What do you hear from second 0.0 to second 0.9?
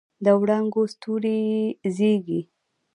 د وړانګو